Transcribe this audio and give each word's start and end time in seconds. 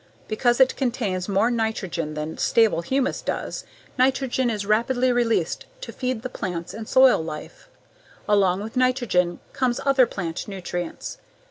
Because 0.27 0.59
it 0.59 0.75
contains 0.75 1.29
more 1.29 1.51
nitrogen 1.51 2.15
than 2.15 2.39
stable 2.39 2.81
humus 2.81 3.21
does, 3.21 3.65
nitrogen 3.99 4.49
is 4.49 4.65
rapidly 4.65 5.11
released 5.11 5.67
to 5.81 5.91
feed 5.93 6.23
the 6.23 6.27
plants 6.27 6.73
and 6.73 6.87
soil 6.89 7.23
life. 7.23 7.67
Along 8.27 8.61
with 8.63 8.75
nitrogen 8.75 9.39
comes 9.53 9.79
other 9.85 10.07
plant 10.07 10.47
nutrients. 10.47 11.19